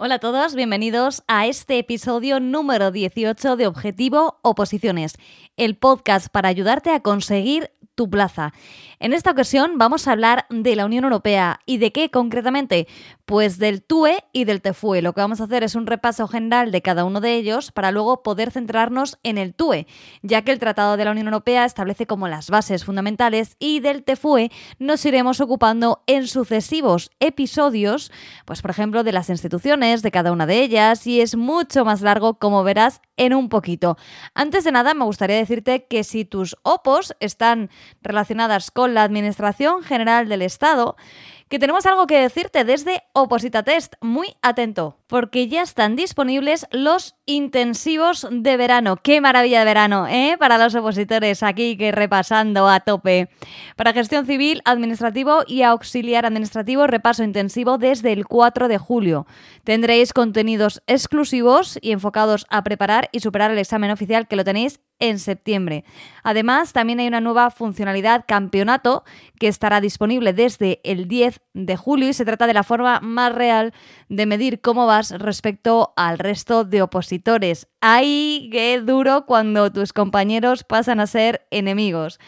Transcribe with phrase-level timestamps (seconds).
[0.00, 5.16] Hola a todos, bienvenidos a este episodio número 18 de Objetivo Oposiciones,
[5.56, 8.54] el podcast para ayudarte a conseguir tu plaza.
[9.00, 12.86] En esta ocasión vamos a hablar de la Unión Europea y de qué concretamente,
[13.26, 15.02] pues del TUE y del TEFUE.
[15.02, 17.90] Lo que vamos a hacer es un repaso general de cada uno de ellos para
[17.90, 19.88] luego poder centrarnos en el TUE,
[20.22, 24.04] ya que el Tratado de la Unión Europea establece como las bases fundamentales y del
[24.04, 28.12] TEFUE nos iremos ocupando en sucesivos episodios,
[28.44, 32.00] pues por ejemplo de las instituciones de cada una de ellas y es mucho más
[32.00, 33.96] largo como verás en un poquito.
[34.34, 37.70] Antes de nada me gustaría decirte que si tus opos están
[38.02, 40.96] relacionadas con la Administración General del Estado,
[41.48, 43.94] que tenemos algo que decirte desde Oposita Test.
[44.00, 48.96] Muy atento, porque ya están disponibles los intensivos de verano.
[48.96, 50.36] ¡Qué maravilla de verano, eh!
[50.38, 53.30] Para los opositores aquí que repasando a tope.
[53.76, 59.26] Para gestión civil, administrativo y auxiliar administrativo, repaso intensivo desde el 4 de julio.
[59.64, 64.80] Tendréis contenidos exclusivos y enfocados a preparar y superar el examen oficial que lo tenéis
[64.98, 65.84] en septiembre.
[66.22, 69.04] Además, también hay una nueva funcionalidad campeonato
[69.38, 73.34] que estará disponible desde el 10 de julio y se trata de la forma más
[73.34, 73.72] real
[74.08, 77.68] de medir cómo vas respecto al resto de opositores.
[77.80, 82.18] ¡Ay, qué duro cuando tus compañeros pasan a ser enemigos!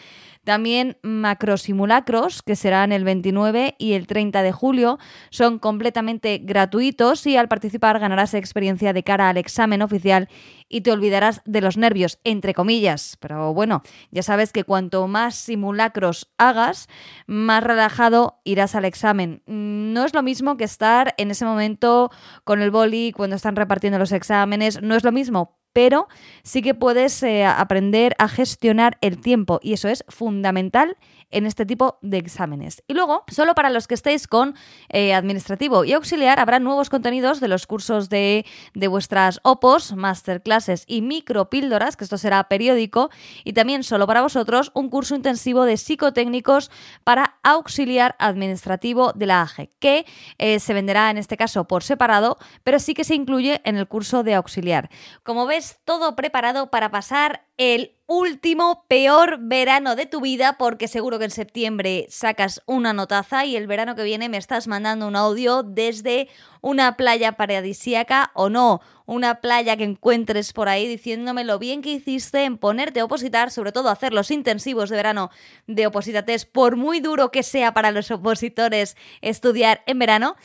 [0.43, 4.97] También macrosimulacros, que serán el 29 y el 30 de julio,
[5.29, 10.29] son completamente gratuitos y al participar ganarás experiencia de cara al examen oficial
[10.67, 13.17] y te olvidarás de los nervios, entre comillas.
[13.19, 16.87] Pero bueno, ya sabes que cuanto más simulacros hagas,
[17.27, 19.43] más relajado irás al examen.
[19.45, 22.09] No es lo mismo que estar en ese momento
[22.43, 26.07] con el boli cuando están repartiendo los exámenes, no es lo mismo, pero
[26.43, 30.97] sí que puedes eh, aprender a gestionar el tiempo y eso es fundamental
[31.31, 32.83] en este tipo de exámenes.
[32.87, 34.55] Y luego, solo para los que estéis con
[34.89, 40.83] eh, administrativo y auxiliar, habrá nuevos contenidos de los cursos de, de vuestras OPOS, masterclasses
[40.87, 43.09] y micropíldoras, que esto será periódico,
[43.43, 46.71] y también solo para vosotros un curso intensivo de psicotécnicos
[47.03, 50.05] para auxiliar administrativo de la AGE, que
[50.37, 53.87] eh, se venderá en este caso por separado, pero sí que se incluye en el
[53.87, 54.89] curso de auxiliar.
[55.23, 61.17] Como ves, todo preparado para pasar el último peor verano de tu vida porque seguro
[61.17, 65.15] que en septiembre sacas una notaza y el verano que viene me estás mandando un
[65.15, 66.27] audio desde
[66.61, 71.91] una playa paradisíaca o no, una playa que encuentres por ahí diciéndome lo bien que
[71.91, 75.29] hiciste en ponerte a opositar, sobre todo hacer los intensivos de verano
[75.67, 80.35] de opositates, por muy duro que sea para los opositores estudiar en verano,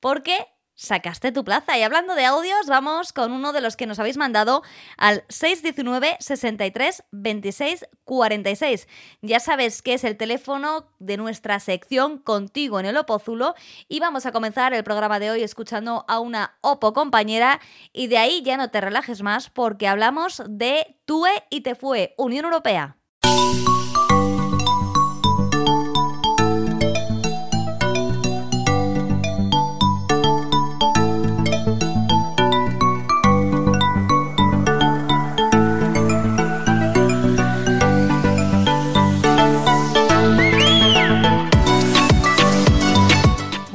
[0.00, 0.46] porque
[0.78, 1.76] sacaste tu plaza.
[1.76, 4.62] Y hablando de audios, vamos con uno de los que nos habéis mandado
[4.96, 8.88] al 619 63 26 46.
[9.20, 13.54] Ya sabes que es el teléfono de nuestra sección Contigo en el Opózulo
[13.88, 17.60] y vamos a comenzar el programa de hoy escuchando a una Opo compañera
[17.92, 22.14] y de ahí ya no te relajes más porque hablamos de TUE y te fue
[22.16, 22.97] Unión Europea.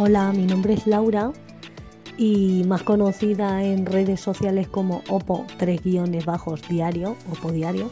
[0.06, 1.32] Hola, mi nombre es Laura
[2.18, 7.90] y más conocida en redes sociales como Opo 3 guiones bajos diario, Opo diario.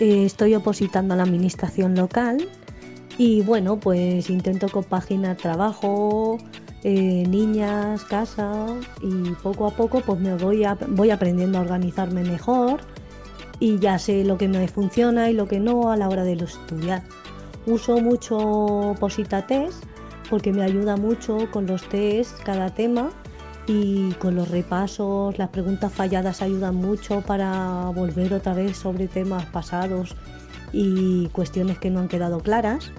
[0.00, 2.48] Eh, estoy opositando a la administración local
[3.18, 6.38] y bueno, pues intento compaginar trabajo,
[6.82, 8.66] eh, niñas, casa
[9.00, 10.64] y poco a poco pues me voy,
[11.12, 12.80] aprendiendo a organizarme mejor
[13.60, 16.32] y ya sé lo que me funciona y lo que no a la hora de
[16.32, 17.04] estudiar.
[17.64, 19.84] Uso mucho Oposita Test
[20.32, 23.10] porque me ayuda mucho con los test, cada tema
[23.66, 29.44] y con los repasos, las preguntas falladas ayudan mucho para volver otra vez sobre temas
[29.44, 30.16] pasados
[30.72, 32.92] y cuestiones que no han quedado claras.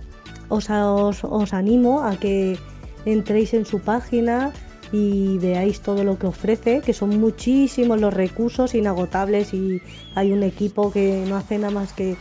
[0.48, 2.60] Os, os, animo a que
[3.04, 4.54] entréis en su página
[4.92, 9.82] y veáis todo lo que ofrece, que son muchísimos los recursos inagotables y
[10.14, 12.16] hay un equipo que no hace nada más que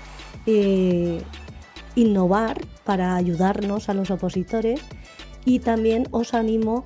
[0.46, 1.20] eh,
[1.96, 4.80] innovar para ayudarnos a los opositores
[5.44, 6.84] y también os animo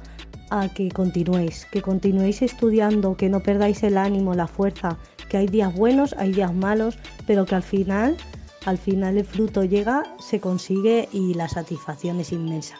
[0.51, 4.97] a que continuéis, que continuéis estudiando, que no perdáis el ánimo, la fuerza,
[5.29, 8.17] que hay días buenos, hay días malos, pero que al final,
[8.65, 12.77] al final el fruto llega, se consigue y la satisfacción es inmensa.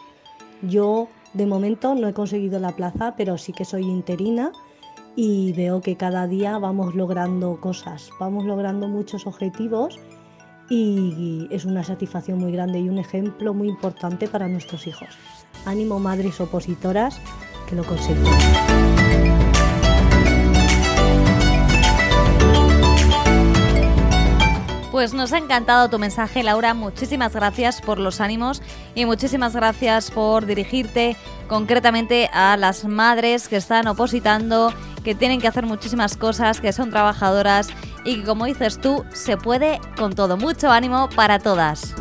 [0.61, 4.51] Yo de momento no he conseguido la plaza, pero sí que soy interina
[5.15, 9.99] y veo que cada día vamos logrando cosas, vamos logrando muchos objetivos
[10.69, 15.09] y es una satisfacción muy grande y un ejemplo muy importante para nuestros hijos.
[15.65, 17.19] Ánimo madres opositoras
[17.67, 18.35] que lo conseguimos.
[24.97, 26.73] Pues nos ha encantado tu mensaje, Laura.
[26.73, 28.63] Muchísimas gracias por los ánimos
[28.95, 31.15] y muchísimas gracias por dirigirte
[31.47, 34.73] concretamente a las madres que están opositando,
[35.03, 37.69] que tienen que hacer muchísimas cosas, que son trabajadoras
[38.07, 40.37] y que como dices tú, se puede con todo.
[40.37, 41.93] Mucho ánimo para todas.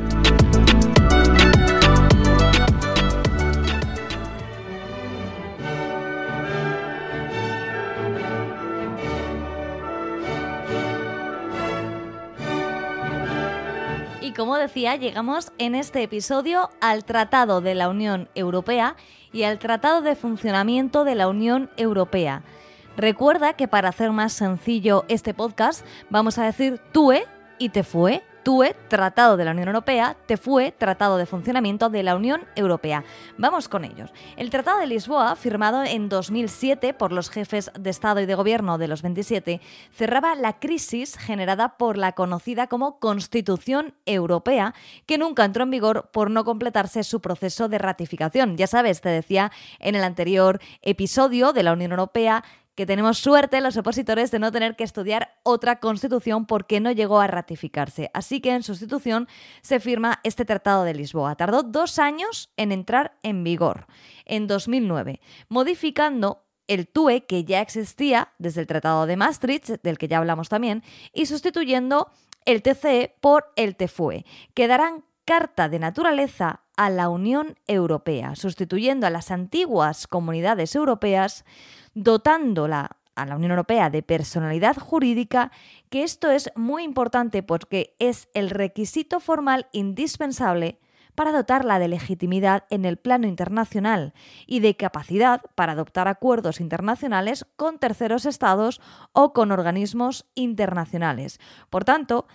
[14.37, 18.94] Como decía, llegamos en este episodio al Tratado de la Unión Europea
[19.32, 22.43] y al Tratado de Funcionamiento de la Unión Europea.
[22.96, 27.25] Recuerda que para hacer más sencillo este podcast vamos a decir TUE
[27.58, 32.14] y te fue TUE, Tratado de la Unión Europea, TEFUE, Tratado de Funcionamiento de la
[32.14, 33.02] Unión Europea.
[33.37, 34.12] Vamos con ellos.
[34.37, 38.78] El Tratado de Lisboa, firmado en 2007 por los jefes de Estado y de Gobierno
[38.78, 39.60] de los 27,
[39.92, 44.75] cerraba la crisis generada por la conocida como Constitución Europea,
[45.06, 48.56] que nunca entró en vigor por no completarse su proceso de ratificación.
[48.56, 49.50] Ya sabes, te decía
[49.81, 52.44] en el anterior episodio de la Unión Europea
[52.76, 57.20] que tenemos suerte los opositores de no tener que estudiar otra constitución porque no llegó
[57.20, 58.11] a ratificarse.
[58.12, 59.26] Así que en sustitución
[59.62, 61.34] se firma este Tratado de Lisboa.
[61.37, 63.87] Tardó dos años en entrar en vigor,
[64.26, 70.08] en 2009, modificando el TUE que ya existía desde el Tratado de Maastricht, del que
[70.08, 70.82] ya hablamos también,
[71.14, 72.11] y sustituyendo
[72.44, 79.06] el TCE por el TFUE, que darán carta de naturaleza a la Unión Europea, sustituyendo
[79.06, 81.44] a las antiguas comunidades europeas
[81.96, 85.50] dotándola a la Unión Europea de personalidad jurídica,
[85.88, 90.78] que esto es muy importante porque es el requisito formal indispensable
[91.14, 94.12] para dotarla de legitimidad en el plano internacional
[94.46, 98.82] y de capacidad para adoptar acuerdos internacionales con terceros estados
[99.12, 101.40] o con organismos internacionales.
[101.70, 102.26] Por tanto,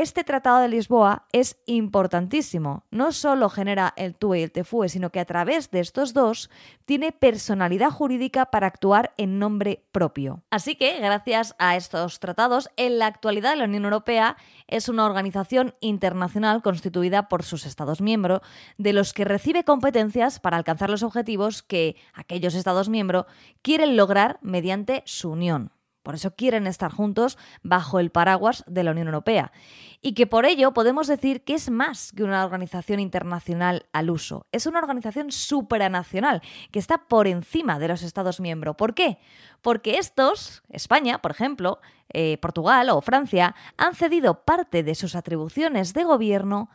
[0.00, 2.84] este Tratado de Lisboa es importantísimo.
[2.92, 6.50] No solo genera el TUE y el TFUE, sino que a través de estos dos
[6.84, 10.44] tiene personalidad jurídica para actuar en nombre propio.
[10.50, 14.36] Así que, gracias a estos tratados, en la actualidad la Unión Europea
[14.68, 18.42] es una organización internacional constituida por sus Estados miembros,
[18.76, 23.26] de los que recibe competencias para alcanzar los objetivos que aquellos Estados miembros
[23.62, 25.72] quieren lograr mediante su unión.
[26.02, 29.52] Por eso quieren estar juntos bajo el paraguas de la Unión Europea.
[30.00, 34.46] Y que por ello podemos decir que es más que una organización internacional al uso.
[34.52, 36.40] Es una organización supranacional
[36.70, 38.76] que está por encima de los Estados miembros.
[38.76, 39.18] ¿Por qué?
[39.60, 41.80] Porque estos, España, por ejemplo,
[42.10, 46.70] eh, Portugal o Francia, han cedido parte de sus atribuciones de gobierno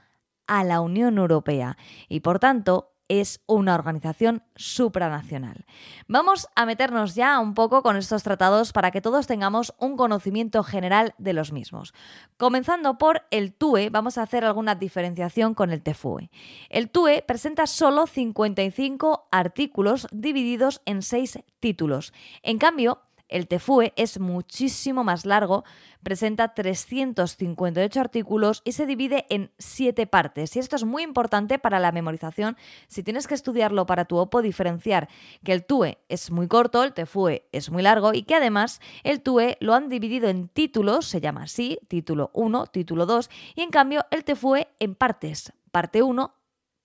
[0.48, 1.78] a la Unión Europea
[2.10, 5.66] y por tanto es una organización supranacional.
[6.08, 10.64] Vamos a meternos ya un poco con estos tratados para que todos tengamos un conocimiento
[10.64, 11.94] general de los mismos.
[12.38, 16.30] Comenzando por el TUE, vamos a hacer alguna diferenciación con el TFUE.
[16.70, 22.14] El TUE presenta solo 55 artículos divididos en 6 títulos.
[22.42, 25.64] En cambio, el TFUE es muchísimo más largo,
[26.04, 30.56] presenta 358 artículos y se divide en 7 partes.
[30.56, 32.58] Y esto es muy importante para la memorización.
[32.88, 35.10] Si tienes que estudiarlo para tu OPO, diferenciar
[35.44, 39.22] que el TUE es muy corto, el TFUE es muy largo y que además el
[39.22, 43.70] TUE lo han dividido en títulos, se llama así, título 1, título 2, y en
[43.70, 46.34] cambio el TFUE en partes, parte 1,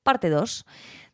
[0.02, 0.64] parte 2.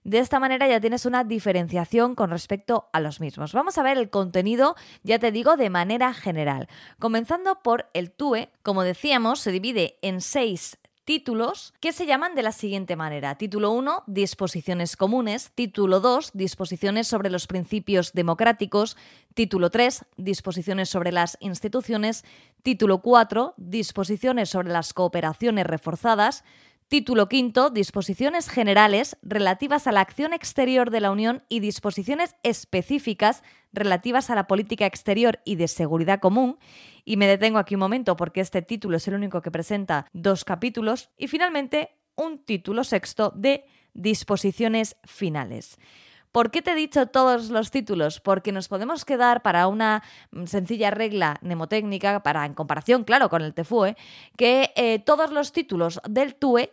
[0.05, 3.55] De esta manera ya tienes una diferenciación con respecto a los mismos.
[3.55, 6.69] Vamos a ver el contenido, ya te digo, de manera general.
[6.99, 12.43] Comenzando por el TUE, como decíamos, se divide en seis títulos que se llaman de
[12.43, 13.37] la siguiente manera.
[13.37, 15.53] Título 1, disposiciones comunes.
[15.55, 18.97] Título 2, disposiciones sobre los principios democráticos.
[19.35, 22.25] Título 3, disposiciones sobre las instituciones.
[22.63, 26.45] Título 4, disposiciones sobre las cooperaciones reforzadas.
[26.89, 33.43] Título quinto, disposiciones generales relativas a la acción exterior de la Unión y disposiciones específicas
[33.73, 36.59] relativas a la política exterior y de seguridad común.
[37.05, 40.45] Y me detengo aquí un momento porque este título es el único que presenta dos
[40.45, 41.11] capítulos.
[41.17, 43.65] Y finalmente, un título sexto de
[43.95, 45.79] disposiciones finales.
[46.35, 48.19] ¿Por qué te he dicho todos los títulos?
[48.19, 50.03] Porque nos podemos quedar para una
[50.47, 53.97] sencilla regla mnemotécnica, para en comparación, claro, con el TFUE,
[54.37, 56.73] que eh, todos los títulos del TUE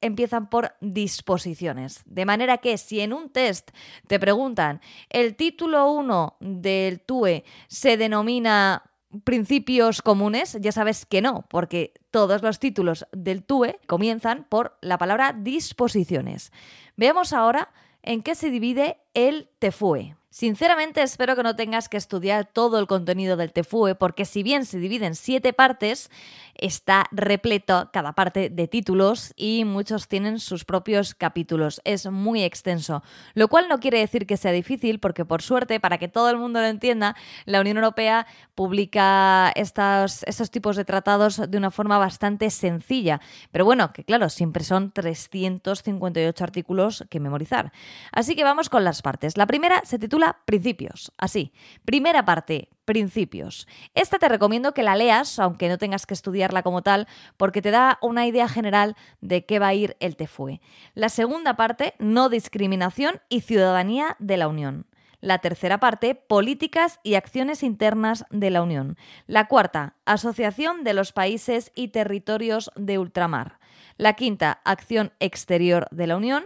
[0.00, 2.02] empiezan por disposiciones.
[2.04, 3.72] De manera que si en un test
[4.06, 8.92] te preguntan, ¿el título 1 del TUE se denomina
[9.24, 10.56] principios comunes?
[10.60, 16.52] Ya sabes que no, porque todos los títulos del TUE comienzan por la palabra disposiciones.
[16.94, 20.16] Veamos ahora en qué se divide el TFUE.
[20.32, 24.64] Sinceramente espero que no tengas que estudiar todo el contenido del TFUE porque si bien
[24.64, 26.08] se divide en siete partes,
[26.54, 31.80] está repleto cada parte de títulos y muchos tienen sus propios capítulos.
[31.84, 33.02] Es muy extenso,
[33.34, 36.36] lo cual no quiere decir que sea difícil porque por suerte, para que todo el
[36.36, 41.98] mundo lo entienda, la Unión Europea publica estos, estos tipos de tratados de una forma
[41.98, 43.20] bastante sencilla.
[43.50, 47.72] Pero bueno, que claro, siempre son 358 artículos que memorizar.
[48.12, 49.36] Así que vamos con las partes.
[49.36, 51.12] La primera se titula Principios.
[51.18, 51.52] Así,
[51.84, 53.68] primera parte, Principios.
[53.94, 57.70] Esta te recomiendo que la leas, aunque no tengas que estudiarla como tal, porque te
[57.70, 60.60] da una idea general de qué va a ir el TFUE.
[60.94, 64.86] La segunda parte, No discriminación y ciudadanía de la Unión.
[65.20, 68.96] La tercera parte, políticas y acciones internas de la Unión.
[69.28, 73.60] La cuarta, asociación de los países y territorios de ultramar.
[73.98, 76.44] La quinta, acción exterior de la Unión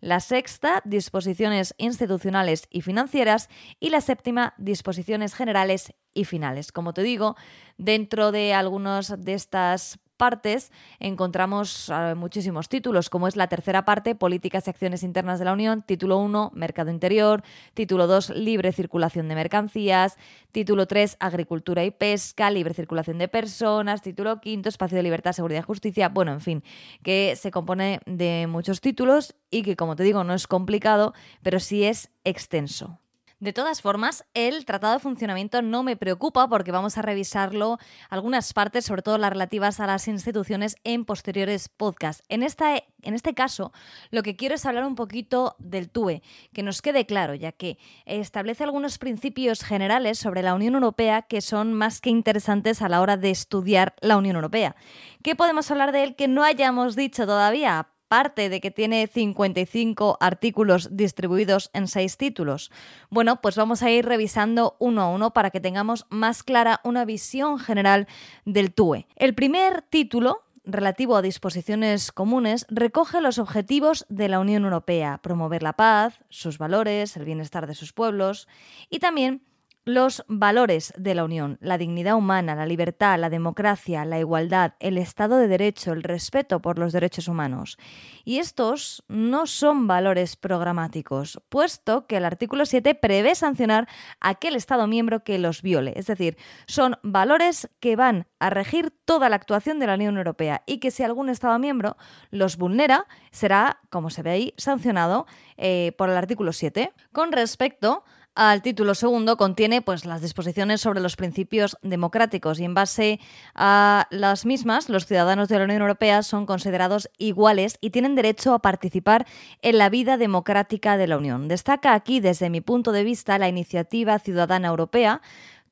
[0.00, 3.48] la sexta, disposiciones institucionales y financieras,
[3.80, 6.72] y la séptima, disposiciones generales y finales.
[6.72, 7.36] Como te digo,
[7.78, 14.14] dentro de algunas de estas partes encontramos eh, muchísimos títulos, como es la tercera parte,
[14.14, 17.42] Políticas y Acciones Internas de la Unión, título 1, Mercado Interior,
[17.74, 20.16] título 2, Libre Circulación de Mercancías,
[20.52, 25.60] título 3, Agricultura y Pesca, Libre Circulación de Personas, título 5, Espacio de Libertad, Seguridad
[25.60, 26.64] y Justicia, bueno, en fin,
[27.02, 31.60] que se compone de muchos títulos y que, como te digo, no es complicado, pero
[31.60, 32.98] sí es extenso.
[33.38, 37.76] De todas formas, el tratado de funcionamiento no me preocupa porque vamos a revisarlo
[38.08, 42.24] algunas partes, sobre todo las relativas a las instituciones, en posteriores podcasts.
[42.30, 43.72] En, esta, en este caso,
[44.10, 46.22] lo que quiero es hablar un poquito del TUE,
[46.54, 47.76] que nos quede claro, ya que
[48.06, 53.02] establece algunos principios generales sobre la Unión Europea que son más que interesantes a la
[53.02, 54.76] hora de estudiar la Unión Europea.
[55.22, 57.88] ¿Qué podemos hablar de él que no hayamos dicho todavía?
[58.08, 62.70] Parte de que tiene 55 artículos distribuidos en 6 títulos?
[63.10, 67.04] Bueno, pues vamos a ir revisando uno a uno para que tengamos más clara una
[67.04, 68.06] visión general
[68.44, 69.06] del TUE.
[69.16, 75.62] El primer título relativo a disposiciones comunes recoge los objetivos de la Unión Europea, promover
[75.62, 78.48] la paz, sus valores, el bienestar de sus pueblos
[78.90, 79.42] y también
[79.86, 84.98] los valores de la Unión, la dignidad humana, la libertad, la democracia, la igualdad, el
[84.98, 87.78] Estado de Derecho, el respeto por los derechos humanos.
[88.24, 93.86] Y estos no son valores programáticos, puesto que el artículo 7 prevé sancionar
[94.20, 95.92] a aquel Estado miembro que los viole.
[95.94, 100.64] Es decir, son valores que van a regir toda la actuación de la Unión Europea
[100.66, 101.96] y que si algún Estado miembro
[102.30, 105.26] los vulnera, será, como se ve ahí, sancionado
[105.56, 106.92] eh, por el artículo 7.
[107.12, 108.02] Con respecto
[108.36, 113.18] al título segundo contiene pues, las disposiciones sobre los principios democráticos y en base
[113.54, 118.52] a las mismas, los ciudadanos de la Unión Europea son considerados iguales y tienen derecho
[118.52, 119.26] a participar
[119.62, 121.48] en la vida democrática de la Unión.
[121.48, 125.22] Destaca aquí, desde mi punto de vista, la iniciativa ciudadana europea,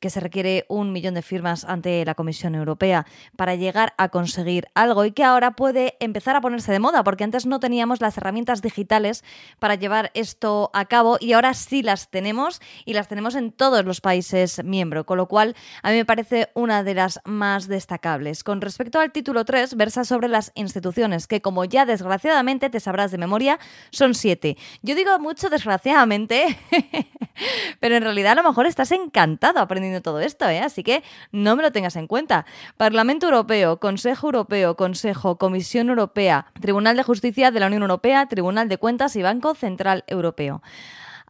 [0.05, 3.07] que se requiere un millón de firmas ante la Comisión Europea
[3.37, 7.25] para llegar a conseguir algo y que ahora puede empezar a ponerse de moda, porque
[7.25, 9.25] antes no teníamos las herramientas digitales
[9.59, 13.83] para llevar esto a cabo y ahora sí las tenemos y las tenemos en todos
[13.87, 18.45] los países miembros, con lo cual a mí me parece una de las más destacables.
[18.45, 23.11] Con respecto al título 3, versa sobre las instituciones, que como ya desgraciadamente te sabrás
[23.11, 23.59] de memoria,
[23.91, 24.59] son siete.
[24.83, 26.59] Yo digo mucho desgraciadamente,
[27.81, 30.61] pero en realidad a lo mejor estás encantado aprendiendo todo esto, ¿eh?
[30.61, 32.47] así que no me lo tengas en cuenta.
[32.77, 38.69] Parlamento Europeo, Consejo Europeo, Consejo, Comisión Europea, Tribunal de Justicia de la Unión Europea, Tribunal
[38.69, 40.63] de Cuentas y Banco Central Europeo.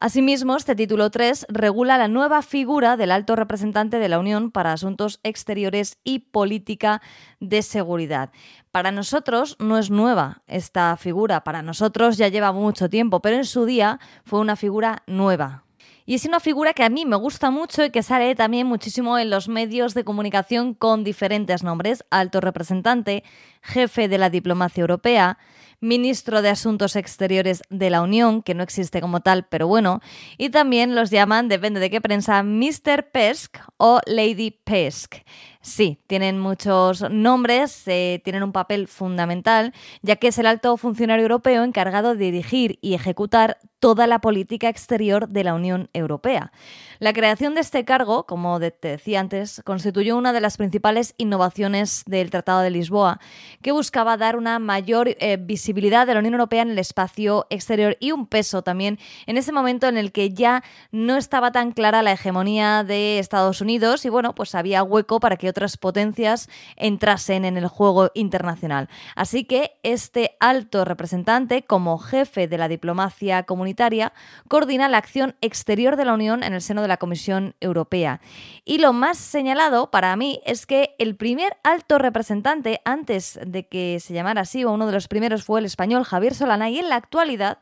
[0.00, 4.72] Asimismo, este título 3 regula la nueva figura del alto representante de la Unión para
[4.72, 7.00] Asuntos Exteriores y Política
[7.40, 8.30] de Seguridad.
[8.70, 13.44] Para nosotros no es nueva esta figura, para nosotros ya lleva mucho tiempo, pero en
[13.44, 15.63] su día fue una figura nueva,
[16.06, 19.18] y es una figura que a mí me gusta mucho y que sale también muchísimo
[19.18, 22.04] en los medios de comunicación con diferentes nombres.
[22.10, 23.24] Alto representante,
[23.62, 25.38] jefe de la diplomacia europea,
[25.80, 30.00] ministro de Asuntos Exteriores de la Unión, que no existe como tal, pero bueno,
[30.36, 33.10] y también los llaman, depende de qué prensa, Mr.
[33.12, 35.16] Pesk o Lady Pesk.
[35.64, 41.22] Sí, tienen muchos nombres, eh, tienen un papel fundamental, ya que es el alto funcionario
[41.22, 46.52] europeo encargado de dirigir y ejecutar toda la política exterior de la Unión Europea.
[47.00, 52.02] La creación de este cargo, como te decía antes, constituyó una de las principales innovaciones
[52.06, 53.20] del Tratado de Lisboa,
[53.62, 57.96] que buscaba dar una mayor eh, visibilidad de la Unión Europea en el espacio exterior
[58.00, 62.02] y un peso también en ese momento en el que ya no estaba tan clara
[62.02, 67.44] la hegemonía de Estados Unidos y bueno, pues había hueco para que otras potencias entrasen
[67.44, 68.88] en el juego internacional.
[69.14, 74.12] Así que este alto representante, como jefe de la diplomacia comunitaria,
[74.48, 78.20] coordina la acción exterior de la Unión en el seno de la Comisión Europea.
[78.64, 84.00] Y lo más señalado para mí es que el primer alto representante, antes de que
[84.00, 86.88] se llamara así, o uno de los primeros fue el español Javier Solana, y en
[86.88, 87.58] la actualidad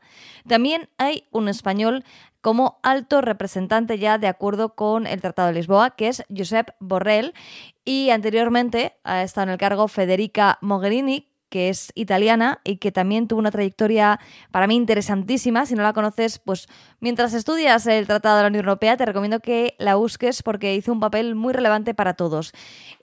[0.49, 2.05] también hay un español
[2.43, 7.33] como alto representante ya de acuerdo con el Tratado de Lisboa, que es Josep Borrell,
[7.85, 13.29] y anteriormente ha estado en el cargo Federica Mogherini, que es italiana y que también
[13.29, 14.19] tuvo una trayectoria
[14.51, 15.67] para mí interesantísima.
[15.67, 16.67] Si no la conoces, pues
[16.99, 20.93] mientras estudias el Tratado de la Unión Europea, te recomiendo que la busques porque hizo
[20.93, 22.55] un papel muy relevante para todos.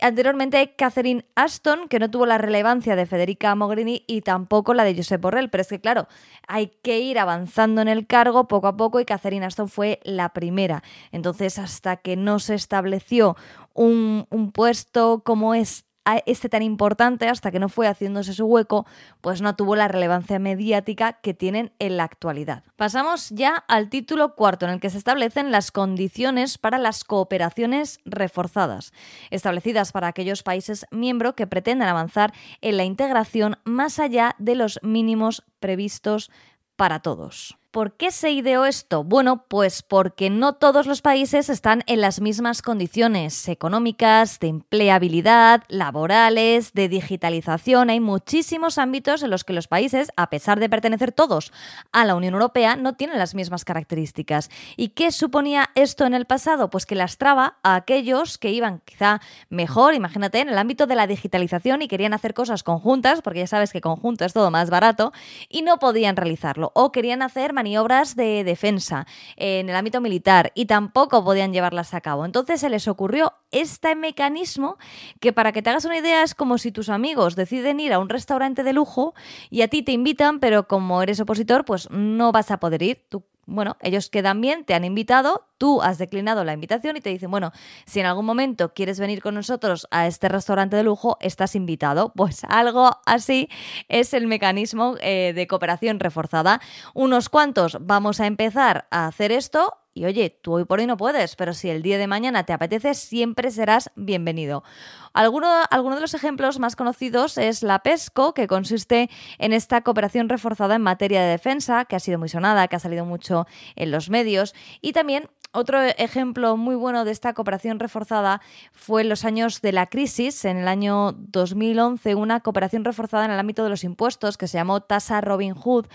[0.02, 4.96] Anteriormente, Catherine Ashton, que no tuvo la relevancia de Federica Mogherini y tampoco la de
[4.96, 6.08] Josep Borrell, pero es que claro,
[6.48, 10.30] hay que ir avanzando en el cargo poco a poco y Catherine Ashton fue la
[10.30, 10.82] primera.
[11.12, 13.38] Entonces, hasta que no se estableció
[13.76, 15.86] un, un puesto como es
[16.18, 18.86] este tan importante hasta que no fue haciéndose su hueco,
[19.22, 22.64] pues no tuvo la relevancia mediática que tienen en la actualidad.
[22.76, 28.00] Pasamos ya al título cuarto, en el que se establecen las condiciones para las cooperaciones
[28.06, 28.94] reforzadas,
[29.30, 34.80] establecidas para aquellos países miembros que pretendan avanzar en la integración más allá de los
[34.84, 36.32] mínimos previstos
[36.76, 37.58] para todos.
[37.72, 39.04] ¿Por qué se ideó esto?
[39.04, 45.62] Bueno, pues porque no todos los países están en las mismas condiciones económicas, de empleabilidad,
[45.68, 47.92] laborales, de digitalización.
[47.92, 51.54] Hay muchísimos ámbitos en los que los países, a pesar de pertenecer todos
[51.92, 54.50] a la Unión Europea, no tienen las mismas características.
[54.76, 56.72] ¿Y qué suponía esto en el pasado?
[56.72, 61.06] Pues que lastraba a aquellos que iban quizá mejor, imagínate, en el ámbito de la
[61.06, 65.14] digitalización y querían hacer cosas conjuntas, porque ya sabes que conjunto es todo más barato,
[65.50, 66.72] y no podían realizarlo.
[66.74, 72.00] O querían hacer maniobras de defensa en el ámbito militar y tampoco podían llevarlas a
[72.00, 72.24] cabo.
[72.24, 74.78] Entonces se les ocurrió este mecanismo
[75.20, 78.00] que para que te hagas una idea es como si tus amigos deciden ir a
[78.00, 79.14] un restaurante de lujo
[79.50, 83.06] y a ti te invitan, pero como eres opositor, pues no vas a poder ir.
[83.50, 87.32] Bueno, ellos quedan bien, te han invitado, tú has declinado la invitación y te dicen,
[87.32, 87.52] bueno,
[87.86, 92.14] si en algún momento quieres venir con nosotros a este restaurante de lujo, estás invitado.
[92.20, 93.48] Pues algo así
[93.88, 96.60] es el mecanismo eh, de cooperación reforzada.
[96.94, 100.96] Unos cuantos vamos a empezar a hacer esto y oye, tú hoy por hoy no
[100.96, 104.64] puedes, pero si el día de mañana te apetece, siempre serás bienvenido.
[105.12, 109.10] Alguno, alguno, de los ejemplos más conocidos es la PESCO, que consiste
[109.40, 112.80] en esta cooperación reforzada en materia de defensa, que ha sido muy sonada, que ha
[112.80, 118.42] salido mucho en los medios, y también otro ejemplo muy bueno de esta cooperación reforzada
[118.72, 123.32] fue en los años de la crisis, en el año 2011, una cooperación reforzada en
[123.32, 125.88] el ámbito de los impuestos que se llamó Tasa Robin Hood,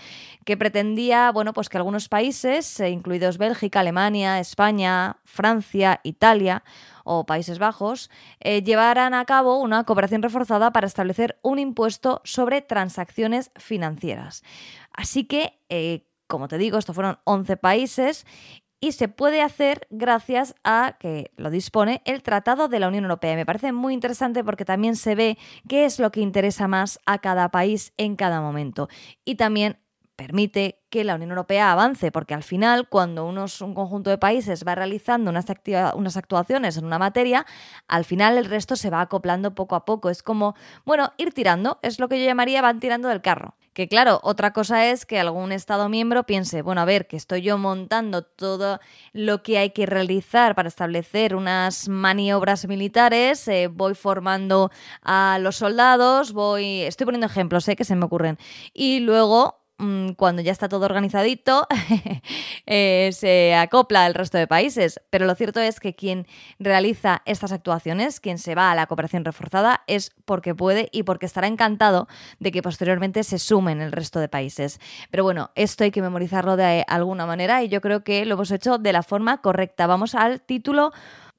[0.43, 6.63] que pretendía, bueno, pues que algunos países, eh, incluidos Bélgica, Alemania, España, Francia, Italia
[7.05, 8.09] o Países Bajos,
[8.41, 14.43] eh, llevaran a cabo una cooperación reforzada para establecer un impuesto sobre transacciones financieras.
[14.91, 18.25] Así que, eh, como te digo, estos fueron 11 países
[18.85, 23.35] y se puede hacer gracias a que lo dispone el Tratado de la Unión Europea.
[23.35, 27.17] Me parece muy interesante porque también se ve qué es lo que interesa más a
[27.17, 28.87] cada país en cada momento
[29.23, 29.79] y también
[30.15, 34.75] permite que la Unión Europea avance, porque al final, cuando un conjunto de países va
[34.75, 35.45] realizando unas,
[35.95, 37.47] unas actuaciones en una materia,
[37.87, 40.11] al final el resto se va acoplando poco a poco.
[40.11, 40.53] Es como,
[40.85, 43.55] bueno, ir tirando, es lo que yo llamaría van tirando del carro.
[43.75, 47.41] Que claro, otra cosa es que algún Estado miembro piense, bueno, a ver, que estoy
[47.41, 48.79] yo montando todo
[49.11, 55.57] lo que hay que realizar para establecer unas maniobras militares, eh, voy formando a los
[55.57, 58.37] soldados, voy, estoy poniendo ejemplos, eh, que se me ocurren,
[58.73, 59.64] y luego
[60.15, 61.67] cuando ya está todo organizadito,
[62.65, 65.01] eh, se acopla al resto de países.
[65.09, 66.27] Pero lo cierto es que quien
[66.59, 71.25] realiza estas actuaciones, quien se va a la cooperación reforzada, es porque puede y porque
[71.25, 72.07] estará encantado
[72.39, 74.79] de que posteriormente se sumen el resto de países.
[75.11, 78.51] Pero bueno, esto hay que memorizarlo de alguna manera y yo creo que lo hemos
[78.51, 79.87] hecho de la forma correcta.
[79.87, 80.91] Vamos al título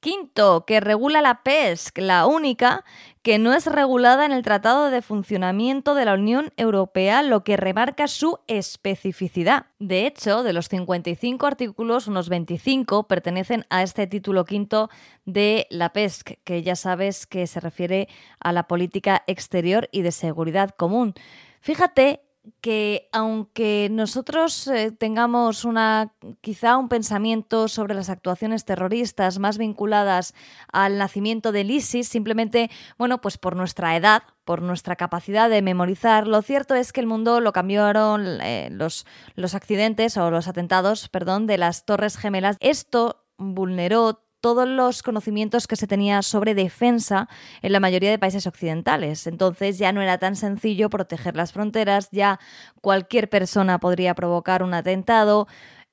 [0.07, 2.85] Quinto, que regula la PESC, la única
[3.23, 7.57] que no es regulada en el Tratado de Funcionamiento de la Unión Europea, lo que
[7.57, 9.65] remarca su especificidad.
[9.79, 14.89] De hecho, de los 55 artículos, unos 25 pertenecen a este título quinto
[15.25, 18.07] de la PESC, que ya sabes que se refiere
[18.39, 21.15] a la política exterior y de seguridad común.
[21.59, 22.21] Fíjate
[22.61, 30.33] que aunque nosotros eh, tengamos una quizá un pensamiento sobre las actuaciones terroristas más vinculadas
[30.71, 36.27] al nacimiento del ISIS, simplemente, bueno, pues por nuestra edad, por nuestra capacidad de memorizar,
[36.27, 39.05] lo cierto es que el mundo lo cambiaron eh, los,
[39.35, 42.57] los accidentes o los atentados, perdón, de las Torres Gemelas.
[42.59, 47.27] Esto vulneró todos los conocimientos que se tenía sobre defensa
[47.61, 49.27] en la mayoría de países occidentales.
[49.27, 52.39] Entonces ya no era tan sencillo proteger las fronteras, ya
[52.81, 55.47] cualquier persona podría provocar un atentado.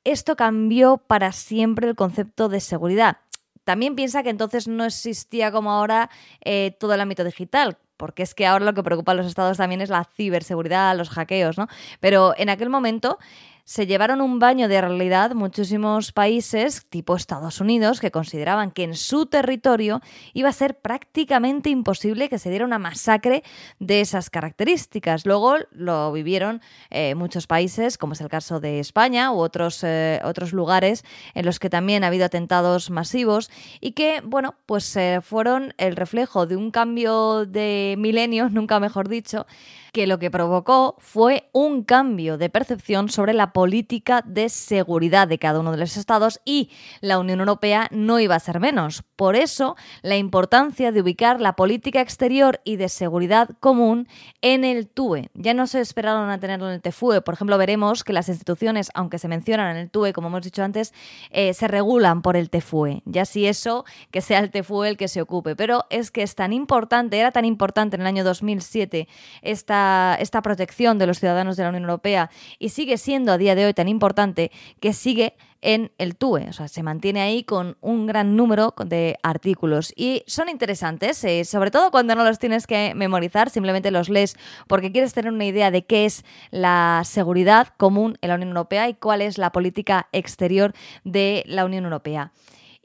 [0.04, 3.18] Esto cambió para siempre el concepto de seguridad.
[3.64, 6.10] También piensa que entonces no existía como ahora
[6.44, 9.56] eh, todo el ámbito digital, porque es que ahora lo que preocupa a los estados
[9.56, 11.68] también es la ciberseguridad, los hackeos, ¿no?
[12.00, 13.18] Pero en aquel momento
[13.64, 18.94] se llevaron un baño de realidad muchísimos países, tipo Estados Unidos, que consideraban que en
[18.94, 20.02] su territorio
[20.34, 23.42] iba a ser prácticamente imposible que se diera una masacre
[23.78, 25.24] de esas características.
[25.24, 30.20] Luego lo vivieron eh, muchos países, como es el caso de España u otros, eh,
[30.24, 33.50] otros lugares en los que también ha habido atentados masivos
[33.80, 39.08] y que, bueno, pues eh, fueron el reflejo de un cambio de milenio, nunca mejor
[39.08, 39.46] dicho,
[39.94, 45.38] que lo que provocó fue un cambio de percepción sobre la política de seguridad de
[45.38, 46.68] cada uno de los estados y
[47.00, 49.04] la Unión Europea no iba a ser menos.
[49.14, 54.08] Por eso, la importancia de ubicar la política exterior y de seguridad común
[54.42, 55.30] en el TUE.
[55.32, 57.22] Ya no se esperaron a tenerlo en el TFUE.
[57.22, 60.64] Por ejemplo, veremos que las instituciones, aunque se mencionan en el TUE, como hemos dicho
[60.64, 60.92] antes,
[61.30, 63.02] eh, se regulan por el TFUE.
[63.04, 65.54] Ya si eso, que sea el TFUE el que se ocupe.
[65.54, 69.06] Pero es que es tan importante, era tan importante en el año 2007
[69.42, 69.83] esta
[70.18, 73.66] esta, protección de los ciudadanos de la Unión Europea y sigue siendo a día de
[73.66, 78.06] hoy tan importante que sigue en el TUE, o sea, se mantiene ahí con un
[78.06, 82.92] gran número de artículos y son interesantes, eh, sobre todo cuando no los tienes que
[82.94, 84.36] memorizar, simplemente los lees
[84.68, 88.90] porque quieres tener una idea de qué es la seguridad común en la Unión Europea
[88.90, 92.32] y cuál es la política exterior de la Unión Europea.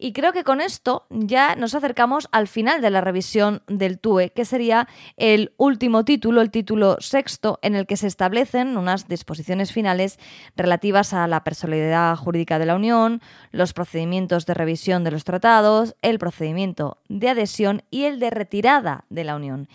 [0.02, 4.30] Y creo que con esto ya nos acercamos al final de la revisión del TUE,
[4.30, 9.74] que sería el último título, el título sexto, en el que se establecen unas disposiciones
[9.74, 10.18] finales
[10.56, 15.98] relativas a la personalidad jurídica de la Unión, los procedimientos de revisión de los tratados,
[16.02, 19.68] el procedimiento de adhesión y el de retirada de la Unión.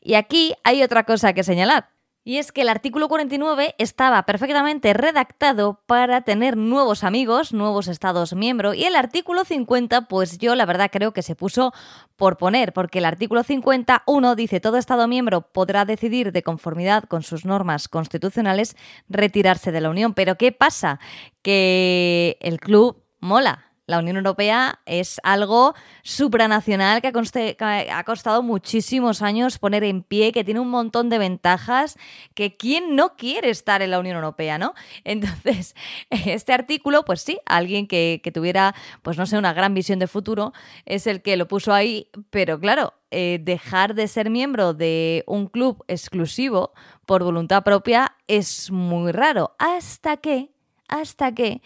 [0.00, 1.88] Y aquí hay otra cosa que señalar.
[2.24, 8.32] Y es que el artículo 49 estaba perfectamente redactado para tener nuevos amigos, nuevos estados
[8.34, 11.72] miembros, y el artículo 50, pues yo la verdad creo que se puso
[12.16, 17.24] por poner, porque el artículo 51 dice todo estado miembro podrá decidir de conformidad con
[17.24, 18.76] sus normas constitucionales
[19.08, 20.14] retirarse de la Unión.
[20.14, 21.00] Pero ¿qué pasa?
[21.42, 29.58] Que el club mola, la Unión Europea es algo supranacional que ha, costado muchísimos años
[29.58, 31.98] poner en pie, que tiene un montón de ventajas,
[32.34, 34.72] que quién no quiere estar en la Unión Europea, ¿no?
[35.04, 35.74] Entonces,
[36.08, 40.54] este artículo, pues sí, alguien que, tuviera, pues no sé, una gran visión de futuro,
[40.86, 45.48] es el que lo puso ahí, pero claro, eh, dejar de ser miembro de un
[45.48, 46.72] club exclusivo
[47.04, 50.51] por voluntad propia es muy raro, hasta que
[50.92, 51.62] hasta que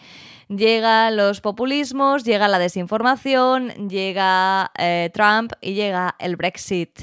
[0.47, 7.01] llegan los populismos, llega la desinformación, llega eh, Trump y llega el Brexit.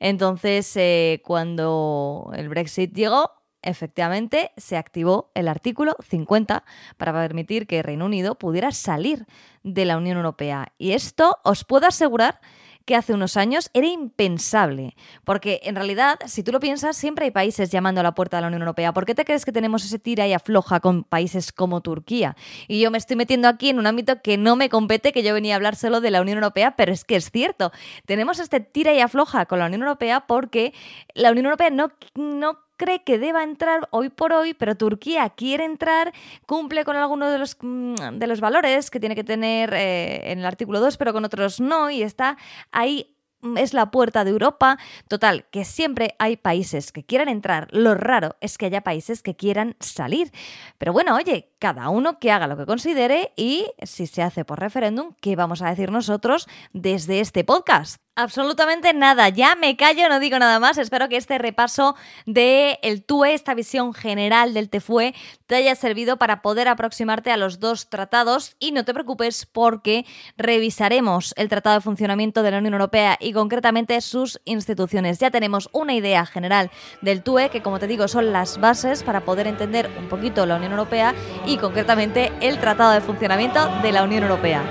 [0.00, 6.64] Entonces, eh, cuando el Brexit llegó, efectivamente se activó el artículo 50
[6.96, 9.26] para permitir que Reino Unido pudiera salir
[9.62, 10.72] de la Unión Europea.
[10.78, 12.40] Y esto os puedo asegurar
[12.88, 14.96] que hace unos años era impensable.
[15.24, 18.40] Porque en realidad, si tú lo piensas, siempre hay países llamando a la puerta de
[18.40, 18.94] la Unión Europea.
[18.94, 22.34] ¿Por qué te crees que tenemos ese tira y afloja con países como Turquía?
[22.66, 25.34] Y yo me estoy metiendo aquí en un ámbito que no me compete, que yo
[25.34, 27.72] venía a hablar solo de la Unión Europea, pero es que es cierto.
[28.06, 30.72] Tenemos este tira y afloja con la Unión Europea porque
[31.12, 35.64] la Unión Europea no, no cree que deba entrar hoy por hoy, pero Turquía quiere
[35.64, 36.14] entrar,
[36.46, 40.38] cumple con algunos de los, mm, de los valores que tiene que tener eh, en
[40.38, 42.38] el artículo 2, pero con otros no, y está
[42.72, 44.78] ahí mm, es la puerta de Europa.
[45.08, 47.68] Total, que siempre hay países que quieran entrar.
[47.72, 50.32] Lo raro es que haya países que quieran salir.
[50.78, 54.60] Pero bueno, oye, cada uno que haga lo que considere y si se hace por
[54.60, 58.00] referéndum, ¿qué vamos a decir nosotros desde este podcast?
[58.20, 60.76] Absolutamente nada, ya me callo, no digo nada más.
[60.76, 61.94] Espero que este repaso
[62.26, 65.14] de el TUE, esta visión general del TFUE,
[65.46, 70.04] te haya servido para poder aproximarte a los dos tratados y no te preocupes porque
[70.36, 75.20] revisaremos el Tratado de Funcionamiento de la Unión Europea y concretamente sus instituciones.
[75.20, 79.20] Ya tenemos una idea general del TUE, que como te digo son las bases para
[79.20, 81.14] poder entender un poquito la Unión Europea
[81.48, 84.62] y concretamente el Tratado de Funcionamiento de la Unión Europea.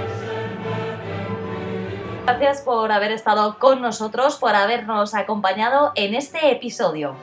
[2.23, 7.15] Gracias por haber estado con nosotros, por habernos acompañado en este episodio.